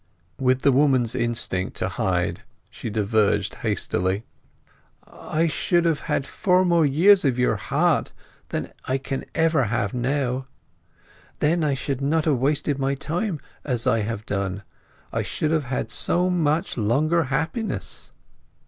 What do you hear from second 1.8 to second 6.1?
hide she diverged hastily— "I should have